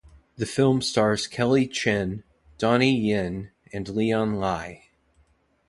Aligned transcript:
The 0.37 0.47
film 0.47 0.81
stars 0.81 1.27
Kelly 1.27 1.67
Chen, 1.67 2.23
Donnie 2.57 2.99
Yen 2.99 3.51
and 3.71 3.87
Leon 3.87 4.33
Lai. 4.39 4.89